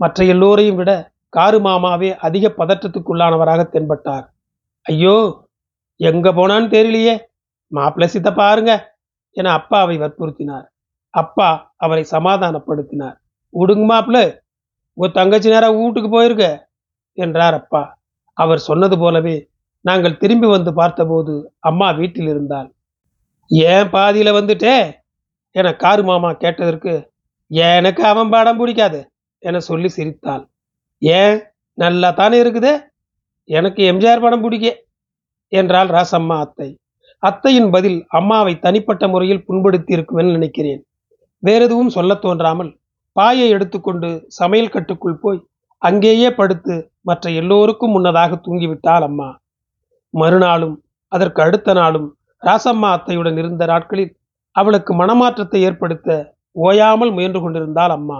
[0.00, 0.92] மற்ற எல்லோரையும் விட
[1.28, 4.26] காரு மாமாவே அதிக பதற்றத்துக்குள்ளானவராக தென்பட்டார்.
[4.86, 5.16] ஐயோ
[6.00, 7.14] எங்க போனான்னு தெரியலையே.
[7.72, 8.72] மாப்பிள்ளை சித்த பாருங்க
[9.36, 10.66] என அப்பாவை வற்புறுத்தினார்.
[11.14, 13.16] அப்பா அவரை சமாதானப்படுத்தினார்.
[13.54, 14.18] விடுங்க மாப்பிள்ள.
[14.96, 16.46] உன் தங்கச்சி நேராக வீட்டுக்கு போயிருக்க
[17.18, 17.82] என்றார் அப்பா.
[18.36, 19.36] அவர் சொன்னது போலவே
[19.80, 22.68] நாங்கள் திரும்பி வந்து பார்த்தபோது அம்மா வீட்டில் இருந்தாள்.
[23.50, 24.74] ஏன் பாதியில வந்துட்டே?
[25.50, 26.92] என காரு மாமா கேட்டதற்கு
[27.50, 29.00] எனக்கு அவன் படம் பிடிக்காது
[29.38, 30.44] என சொல்லி சிரித்தாள்.
[30.98, 31.36] ஏன்?
[31.78, 32.72] நல்லா தானே இருக்குது?
[33.44, 34.66] எனக்கு எம்ஜிஆர் படம் பிடிக்க
[35.48, 36.68] என்றாள் ராசம்மா அத்தை.
[37.18, 40.80] அத்தையின் பதில் அம்மாவை தனிப்பட்ட முறையில் புண்படுத்தி இருக்குமென்னு நினைக்கிறேன்.
[41.38, 42.70] வேறெதுவும் சொல்ல தோன்றாமல்
[43.16, 45.40] பாயை எடுத்துக்கொண்டு சமையல் கட்டுக்குள் போய்
[45.82, 46.74] அங்கேயே படுத்து
[47.08, 49.28] மற்ற எல்லோருக்கும் முன்னதாக தூங்கிவிட்டாள் அம்மா.
[50.14, 50.76] மறுநாளும்
[51.12, 52.08] அதற்கு அடுத்த நாளும்
[52.42, 54.12] ராசம்மா அத்தையுடன் இருந்த நாட்களில்
[54.56, 56.08] அவளுக்கு மனமாற்றத்தை ஏற்படுத்த
[56.56, 58.18] ஓயாமல் முயன்று கொண்டிருந்தாள் அம்மா.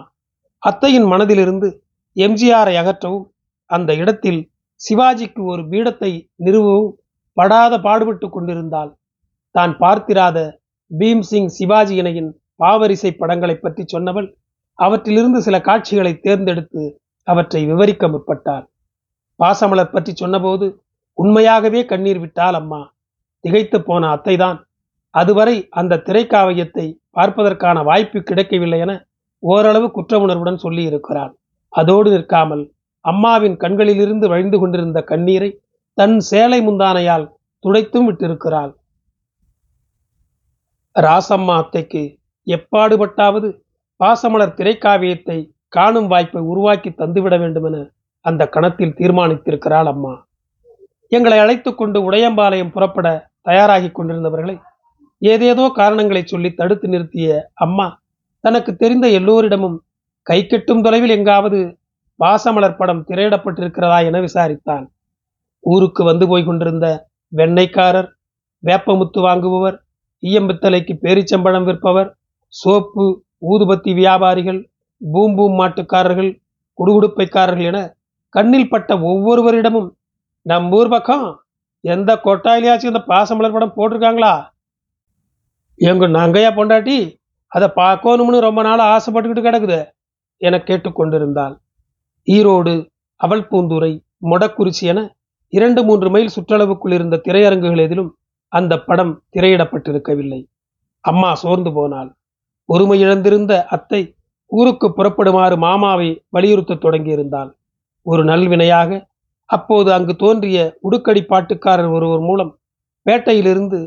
[0.63, 1.69] அத்தையின் மனதிலிருந்து
[2.17, 3.27] எம்ஜிஆரை அகற்றவும்
[3.71, 4.41] அந்த இடத்தில்
[4.81, 6.91] சிவாஜிக்கு ஒரு பீடத்தை நிறுவவும்
[7.37, 8.91] படாத பாடுபட்டு கொண்டிருந்தாள்.
[9.55, 10.39] தான் பார்த்திராத
[10.91, 14.29] பீம்சிங் சிவாஜி இணையின் பாவரிசை படங்களை பற்றி சொன்னவள்
[14.79, 16.85] அவற்றிலிருந்து சில காட்சிகளை தேர்ந்தெடுத்து
[17.29, 18.65] அவற்றை விவரிக்க முற்பட்டார்.
[19.41, 20.67] பாசமலர் பற்றி சொன்னபோது
[21.19, 22.81] உண்மையாகவே கண்ணீர் விட்டால் அம்மா
[23.45, 24.59] திகைத்து போன அத்தைதான்.
[25.15, 28.93] அதுவரை அந்த திரைக்காவியத்தை பார்ப்பதற்கான வாய்ப்பு கிடைக்கவில்லை என
[29.43, 31.33] ஓரளவு குற்ற உணர்வுடன் சொல்லியிருக்கிறான்
[31.73, 32.63] அதோடு நிற்காமல்
[33.05, 35.51] அம்மாவின் கண்களிலிருந்து வழிந்து கொண்டிருந்த கண்ணீரை
[35.99, 37.27] தன் சேலை முந்தானையால்
[37.65, 38.73] துடைத்தும் விட்டிருக்கிறாள்.
[40.97, 42.03] ராசம்மா அத்தைக்கு
[42.47, 43.49] எப்பாடுபட்டாவது
[44.03, 45.39] பாசமலர் திரைக்காவியத்தை
[45.69, 47.79] காணும் வாய்ப்பை உருவாக்கி தந்துவிட வேண்டும் என
[48.25, 50.13] அந்த கணத்தில் தீர்மானித்திருக்கிறாள் அம்மா.
[51.09, 53.09] எங்களை அழைத்து கொண்டு உடையம்பாளையம் புறப்பட
[53.43, 54.57] தயாராகி கொண்டிருந்தவர்களை
[55.23, 57.87] ஏதேதோ காரணங்களை சொல்லி தடுத்து நிறுத்திய அம்மா
[58.45, 59.77] தனக்கு தெரிந்த எல்லோரிடமும்
[60.27, 61.59] கை கெட்டும் தொலைவில் எங்காவது
[62.19, 64.85] பாசமலர் படம் திரையிடப்பட்டிருக்கிறதா என விசாரித்தான்.
[65.65, 66.87] ஊருக்கு வந்து போய் கொண்டிருந்த
[67.37, 68.09] வெண்ணெய்க்காரர்
[68.63, 69.77] வேப்பமுத்து வாங்குபவர்
[70.23, 72.11] ஈயம்பித்தலைக்கு பேரிச்சம்பழம் விற்பவர்
[72.53, 73.07] சோப்பு
[73.43, 74.61] ஊதுபத்தி வியாபாரிகள்
[75.01, 76.31] பூம் பூம் மாட்டுக்காரர்கள்
[76.79, 77.81] குடுகுடுப்பைக்காரர்கள் என
[78.35, 79.89] கண்ணில் பட்ட ஒவ்வொருவரிடமும்
[80.47, 81.27] நம் ஊர் பக்கம்
[81.85, 84.35] எந்த கொட்டாயிலையாச்சும் இந்த பாசமலர் படம் போட்டிருக்காங்களா?
[85.81, 86.97] எங்க நங்கையா பொண்டாட்டி
[87.53, 89.79] அதை பார்க்கணும்னு ரொம்ப நாள் ஆசைப்பட்டுக்கிட்டு கிடக்குது
[90.37, 91.55] என கேட்டுக்கொண்டிருந்தாள்.
[92.29, 92.75] ஈரோடு
[93.21, 93.93] அவள் பூந்துரை
[94.31, 95.01] மொடக்குறிச்சி என
[95.53, 98.11] இரண்டு மூன்று மைல் சுற்றளவுக்குள் இருந்த திரையரங்குகள் எதிலும்
[98.53, 100.41] அந்த படம் திரையிடப்பட்டிருக்கவில்லை.
[101.05, 102.11] அம்மா சோர்ந்து போனாள்.
[102.73, 104.15] பொறுமை இழந்திருந்த அத்தை
[104.47, 107.51] ஊருக்கு புறப்படுமாறு மாமாவை வலியுறுத்தத் தொடங்கியிருந்தாள்.
[108.03, 108.91] ஒரு நல்வினையாக
[109.45, 112.53] அப்போது அங்கு தோன்றிய உடுக்கடி பாட்டுக்காரர் ஒருவர் மூலம்
[113.07, 113.79] பேட்டையிலிருந்து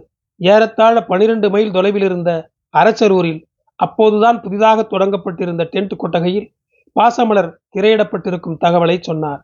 [0.42, 2.30] ஏறத்தாழ பனிரெண்டு மைல் தொலைவில் இருந்த
[2.74, 3.42] அரசரூரில்
[3.80, 6.48] அப்போதுதான் புதிதாக தொடங்கப்பட்டிருந்த டென்ட் கொட்டகையில்
[6.96, 9.42] பாசமலர் திரையிடப்பட்டிருக்கும் தகவலை சொன்னார்.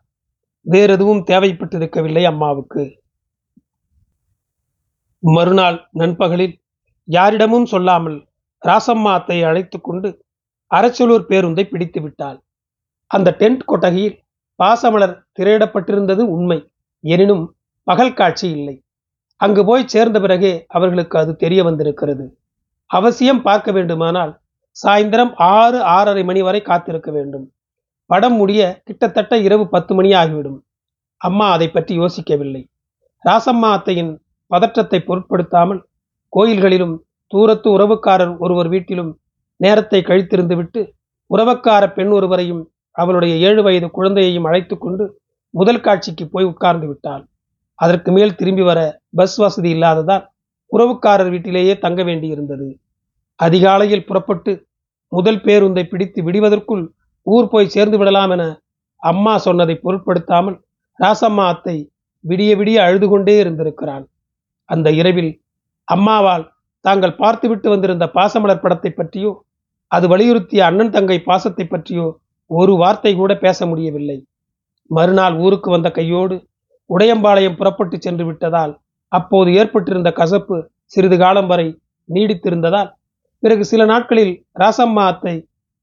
[0.66, 2.82] வேறெதுவும் தேவைப்பட்டிருக்கவில்லை அம்மாவுக்கு.
[5.22, 6.54] மறுநாள் நண்பகலில்
[7.08, 8.18] யாரிடமும் சொல்லாமல்
[8.66, 9.12] ராசம்மா
[9.48, 10.24] அழைத்து கொண்டு
[10.70, 12.38] அரச்சலூர் பேருந்தை பிடித்து விட்டாள்.
[13.06, 14.18] அந்த டென்ட் கொட்டகையில்
[14.58, 16.58] பாசமலர் திரையிடப்பட்டிருந்தது உண்மை
[17.00, 17.44] எனினும்
[17.82, 18.84] பகல் காட்சி இல்லை.
[19.36, 22.38] அங்கு போய் சேர்ந்த பிறகே அவர்களுக்கு அது தெரிய வந்திருக்கிறது.
[22.86, 24.40] அவசியம் பார்க்க வேண்டுமானால்
[24.84, 27.46] சாயந்தரம் ஆறு ஆறரை மணி வரை காத்திருக்க வேண்டும்.
[28.06, 30.58] படம் முடிய கிட்டத்தட்ட இரவு பத்து மணி ஆகிவிடும்.
[31.16, 32.62] அம்மா அதை பற்றி யோசிக்கவில்லை.
[33.24, 34.12] ராசம்மா அத்தையின்
[34.46, 35.80] பதற்றத்தை பொருட்படுத்தாமல்
[36.28, 36.94] கோயில்களிலும்
[37.32, 39.10] தூரத்து உறவுக்காரர் ஒருவர் வீட்டிலும்
[39.60, 40.80] நேரத்தை கழித்திருந்துவிட்டு
[41.30, 42.62] உறவக்கார உறவுக்கார பெண் ஒருவரையும்
[42.96, 45.04] அவளுடைய ஏழு வயது குழந்தையையும் அழைத்து கொண்டு
[45.54, 47.22] முதல் காட்சிக்கு போய் உட்கார்ந்து விட்டாள்.
[47.78, 50.24] அதற்கு மேல் திரும்பி வர பஸ் வசதி இல்லாததால்
[50.72, 52.68] உறவுக்காரர் வீட்டிலேயே தங்க வேண்டியிருந்தது.
[53.40, 54.52] அதிகாலையில் புறப்பட்டு
[55.12, 56.84] முதல் பேருந்தை பிடித்து விடுவதற்குள்
[57.26, 58.44] ஊர் போய் சேர்ந்து விடலாம் என
[59.02, 60.56] அம்மா சொன்னதை பொருட்படுத்தாமல்
[60.98, 61.76] ராசம்மா அத்தை
[62.24, 64.04] விடிய விடிய அழுது கொண்டே இருந்திருக்கிறான்
[64.68, 65.32] அந்த இரவில்
[65.88, 66.44] அம்மாவால்
[66.84, 69.32] தாங்கள் பார்த்துவிட்டு வந்திருந்த பாசமலர் படத்தை பற்றியோ
[69.90, 72.06] அது வலியுறுத்திய அண்ணன் தங்கை பாசத்தை பற்றியோ
[72.50, 74.16] ஒரு வார்த்தை கூட பேச முடியவில்லை.
[74.90, 76.36] மறுநாள் ஊருக்கு வந்த கையோடு
[76.90, 78.72] உடையம்பாளையம் புறப்பட்டு சென்று விட்டதால்
[79.12, 81.68] அப்போது ஏற்பட்டிருந்த கசப்பு சிறிது காலம் வரை
[82.08, 82.90] நீடித்திருந்ததால்
[83.42, 85.34] பிறகு சில நாட்களில் ராசம்மா அத்தை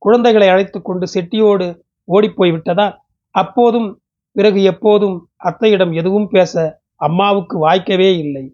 [0.02, 1.68] குழந்தைகளை அழைத்து கொண்டு செட்டியோடு
[2.08, 2.96] ஓடிப்போய் விட்டதால்
[3.36, 3.90] அப்போதும்
[4.36, 6.54] பிறகு எப்போதும் அத்தையிடம் எதுவும் பேச
[7.02, 8.46] அம்மாவுக்கு வாய்க்கவே இல்லை.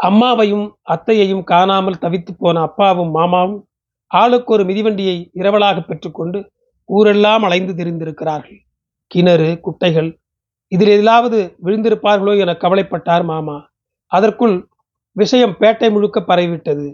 [0.00, 3.62] அம்மாவையும் அத்தையையும் காணாமல் தவித்து போன அப்பாவும் மாமாவும்
[4.06, 6.50] ஆளுக்கு ஒரு மிதிவண்டியை இரவலாக பெற்றுக்கொண்டு
[6.84, 8.58] ஊரெல்லாம் அலைந்து திரிந்திருக்கிறார்கள்.
[9.06, 10.10] கிணறு குட்டைகள்
[10.68, 13.56] இதில் எதிலாவது விழுந்திருப்பார்களோ என கவலைப்பட்டார் மாமா.
[14.06, 14.68] அதற்குள்
[15.12, 16.86] விஷயம் பேட்டை முழுக்க பரவிவிட்டது.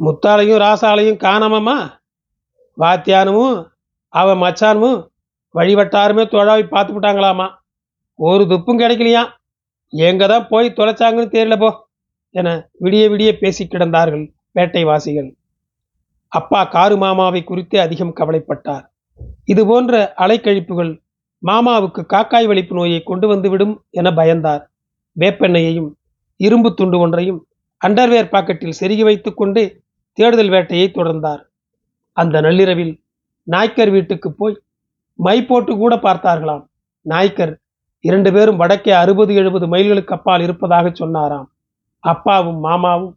[0.00, 1.78] முத்தாலையும் ராசாலையும் காணாமம்மா?
[2.78, 3.56] வாத்தியானமும்
[4.08, 4.98] அவன் மச்சானும்
[5.54, 7.46] வழிவட்டாருமே தொழாவி பார்த்து விட்டாங்களாமா
[8.18, 9.22] ஒரு துப்பும் கிடைக்கலையா?
[9.92, 11.87] எங்க தான் போய் தொலைச்சாங்கன்னு தெரியல போ.
[12.40, 12.48] என
[12.84, 14.24] விடிய விடிய பேசி கிடந்தார்கள்
[14.56, 15.28] பேட்டை வாசிகள்
[16.32, 18.84] அப்பா காரு மாமாவை குறித்தே அதிகம் கவலைப்பட்டார்.
[19.52, 20.92] இது போன்ற அலைக்கழிப்புகள்
[21.42, 24.62] மாமாவுக்கு காக்காய் வலிப்பு நோயை கொண்டு வந்துவிடும் என பயந்தார்.
[25.16, 25.90] வேப்பெண்ணையையும்
[26.40, 27.40] இரும்பு துண்டு ஒன்றையும்
[27.82, 29.62] அண்டர்வேர் பாக்கெட்டில் செருகி வைத்துக் கொண்டு
[30.18, 31.42] தேடுதல் வேட்டையை தொடர்ந்தார்.
[32.16, 32.94] அந்த நள்ளிரவில்
[33.46, 34.56] நாய்க்கர் வீட்டுக்கு போய்
[35.26, 36.64] மை போட்டு கூட பார்த்தார்களாம்.
[37.06, 37.54] நாய்க்கர்
[38.04, 41.46] இரண்டு பேரும் வடக்கே அறுபது எழுபது மைல்களுக்கு அப்பால் இருப்பதாக சொன்னாராம்.
[42.10, 43.14] அப்பாவும் மாமாவும்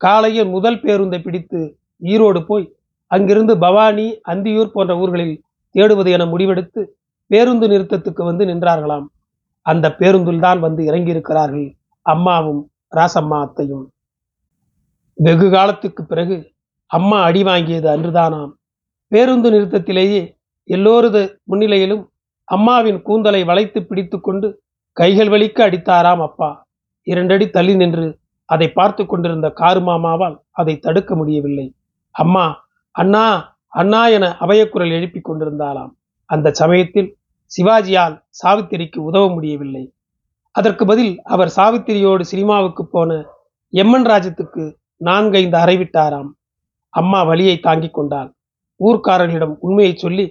[0.00, 1.60] காலையில் முதல் பேருந்தை பிடித்து
[2.02, 2.66] ஈரோடு போய்
[3.10, 5.36] அங்கிருந்து பவானி அந்தியூர் போன்ற ஊர்களில்
[5.74, 6.80] தேடுவது என முடிவெடுத்து
[7.30, 9.06] பேருந்து நிறுத்தத்துக்கு வந்து நின்றார்களாம்.
[9.66, 11.68] அந்த பேருந்தில் தான் வந்து இறங்கியிருக்கிறார்கள்
[12.06, 12.62] அம்மாவும்
[12.96, 13.84] ராசம்மா அத்தையும்.
[15.18, 16.36] வெகு காலத்துக்கு பிறகு
[16.90, 18.52] அம்மா அடி வாங்கியது அன்றுதானாம்.
[19.12, 20.22] பேருந்து நிறுத்தத்திலேயே
[20.68, 22.02] எல்லோரது முன்னிலையிலும்
[22.48, 24.48] அம்மாவின் கூந்தலை வளைத்து பிடித்து கொண்டு
[24.96, 26.50] கைகள் வலிக்க அடித்தாராம் அப்பா.
[27.06, 28.06] இரண்டடி தள்ளி நின்று
[28.54, 31.66] அதை பார்த்து கொண்டிருந்த காரு மாமாவால் அதை தடுக்க முடியவில்லை.
[32.14, 32.44] அம்மா
[32.94, 33.24] அண்ணா
[33.72, 35.92] அண்ணா என அபயக்குரல் எழுப்பிக் கொண்டிருந்தாளாம்.
[36.30, 37.08] அந்த சமயத்தில்
[37.50, 39.84] சிவாஜியால் சாவித்திரிக்கு உதவ முடியவில்லை.
[40.54, 43.10] அதற்கு பதில் அவர் சாவித்திரியோடு சினிமாவுக்கு போன
[43.72, 44.64] எம்மன் ராஜத்துக்கு
[45.00, 46.30] நான்கைந்து அறைவிட்டாராம்
[46.94, 48.30] அம்மா வழியை தாங்கிக் கொண்டாள்.
[48.80, 50.26] ஊர்க்காரர்களிடம் உண்மையை சொல்லி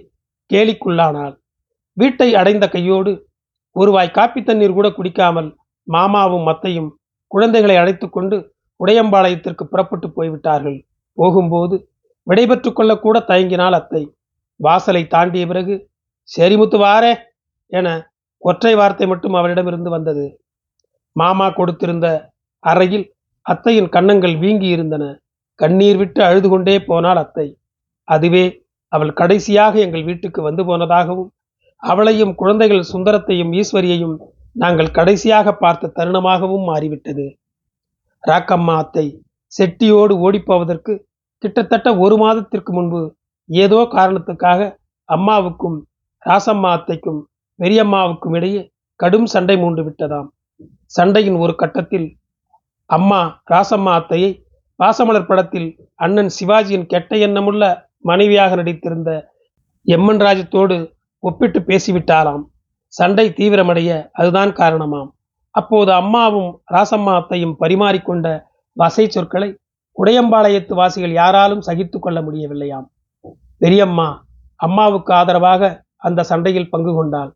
[0.50, 1.34] கேலிக்குள்ளானாள்.
[1.96, 3.12] வீட்டை அடைந்த கையோடு
[3.76, 5.48] ஒருவாய் காப்பி தண்ணீர் கூட குடிக்காமல்
[5.88, 6.90] மாமாவும் மத்தையும்
[7.32, 8.36] குழந்தைகளை அழைத்து கொண்டு
[8.80, 10.78] உடையம்பாளையத்திற்கு புறப்பட்டு போய்விட்டார்கள்.
[11.18, 11.76] போகும்போது
[12.26, 14.02] விடைபெற்று கொள்ளக்கூட தயங்கினாள் அத்தை.
[14.60, 15.74] வாசலை தாண்டிய பிறகு
[16.28, 17.12] சரி முத்து வாரே
[17.72, 17.88] என
[18.42, 20.24] ஒற்றை வார்த்தை மட்டும் அவரிடமிருந்து வந்தது.
[21.16, 22.06] மாமா கொடுத்திருந்த
[22.64, 23.06] அறையில்
[23.46, 25.04] அத்தையின் கன்னங்கள் வீங்கி இருந்தன
[25.58, 27.46] கண்ணீர் விட்டு அழுது கொண்டே போனாள் அத்தை.
[28.08, 28.44] அதுவே
[28.92, 31.30] அவள் கடைசியாக எங்கள் வீட்டுக்கு வந்து போனதாகவும்
[31.82, 34.16] அவளையும் குழந்தைகள் சுந்தரத்தையும் ஈஸ்வரியையும்
[34.56, 37.26] நாங்கள் கடைசியாக பார்த்த தருணமாகவும் மாறிவிட்டது.
[38.24, 39.06] ராக்கம்மா அத்தை
[39.52, 40.92] செட்டியோடு ஓடிப்போவதற்கு
[41.42, 43.00] கிட்டத்தட்ட ஒரு மாதத்திற்கு முன்பு
[43.48, 44.60] ஏதோ காரணத்துக்காக
[45.08, 45.78] அம்மாவுக்கும்
[46.22, 47.20] ராசம்மா அத்தைக்கும்
[47.58, 48.60] பெரியம்மாவுக்கும் இடையே
[49.00, 50.28] கடும் சண்டை மூண்டு விட்டதாம்.
[50.96, 52.06] சண்டையின் ஒரு கட்டத்தில்
[52.90, 53.20] அம்மா
[53.52, 54.30] ராசம்மா அத்தையை
[54.80, 57.64] பாசமலர் படத்தில் அண்ணன் சிவாஜியின் கெட்ட எண்ணமுள்ள
[58.10, 59.10] மனைவியாக நடித்திருந்த
[59.86, 60.76] எம்மன் ராஜத்தோடு
[61.22, 62.44] ஒப்பிட்டு பேசிவிட்டாராம்.
[62.92, 65.10] சண்டை தீவிரமடைய அதுதான் காரணமாம்.
[65.50, 68.26] அப்போது அம்மாவும் ராசம்மா அத்தையும் பரிமாறிக்கொண்ட
[68.76, 69.48] வசை சொற்களை
[69.96, 72.86] உடையம்பாளையத்து வாசிகள் யாராலும் சகித்துக் கொள்ள முடியவில்லையாம்.
[73.58, 74.08] பெரியம்மா
[74.56, 77.30] அம்மாவுக்கு ஆதரவாக அந்த சண்டையில் பங்கு கொண்டாள்.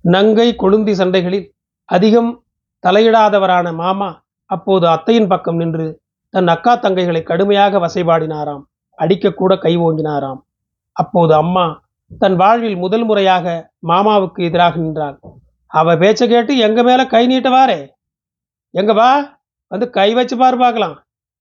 [0.00, 1.46] நங்கை கொழுந்தி சண்டைகளில்
[1.84, 2.30] அதிகம்
[2.84, 4.10] தலையிடாதவரான மாமா
[4.50, 5.86] அப்போது அத்தையின் பக்கம் நின்று
[6.34, 8.62] தன் அக்கா தங்கைகளை கடுமையாக வசைபாடினாராம்.
[8.98, 10.40] அடிக்கக்கூட கை ஓங்கினாராம்.
[10.96, 11.66] அப்போது அம்மா
[12.18, 13.46] தன் வாழ்வில் முதல் முறையாக
[13.88, 15.18] மாமாவுக்கு எதிராக நின்றாள்
[15.66, 17.88] அவ பேச்சை கேட்டு எங்க மேல கை நீட்டவாரே?
[18.70, 20.96] எங்க வா வந்து கை வச்சு பாரு பார்க்கலாம்.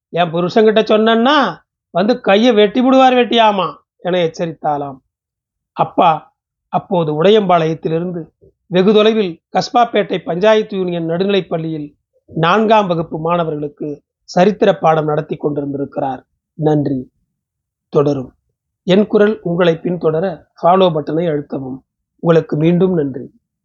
[0.09, 1.37] என் புருஷன்கிட்ட சொன்னன்னா
[1.89, 3.67] வந்து கையை வெட்டி விடுவார் வெட்டியாமா?
[3.97, 4.97] என எச்சரித்தாளாம்.
[5.77, 6.11] அப்பா
[6.73, 8.21] அப்போது உடையம்பாளையத்திலிருந்து
[8.67, 11.87] வெகு தொலைவில் கஸ்பாப்பேட்டை பஞ்சாயத்து யூனியன் நடுநிலைப் பள்ளியில்
[12.25, 16.21] நான்காம் வகுப்பு மாணவர்களுக்கு சரித்திர பாடம் நடத்தி கொண்டிருந்திருக்கிறார்.
[16.53, 17.11] நன்றி.
[17.89, 18.31] தொடரும்.
[18.83, 21.77] என் குரல் உங்களை பின்தொடர ஃபாலோ பட்டனை அழுத்தவும்.
[22.19, 23.41] உங்களுக்கு மீண்டும் நன்றி.